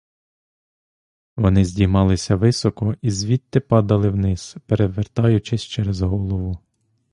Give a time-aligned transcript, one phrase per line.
[1.37, 6.57] Вони здіймались високо і звідти падали вниз перевертаючись через голову.